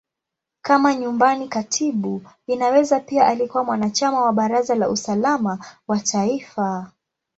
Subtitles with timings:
[0.61, 6.91] Kama Nyumbani Katibu, Inaweza pia alikuwa mwanachama wa Baraza la Usalama wa Taifa.